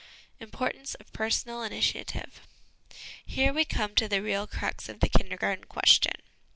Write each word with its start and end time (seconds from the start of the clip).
Importance 0.39 0.95
of 0.95 1.13
Personal 1.13 1.61
Initiative. 1.61 2.41
Here 3.23 3.53
we 3.53 3.65
come 3.65 3.93
to 3.93 4.07
the 4.09 4.23
real 4.23 4.47
crux 4.47 4.89
of 4.89 4.99
the 4.99 5.07
Kindergarten 5.07 5.65
question. 5.65 6.13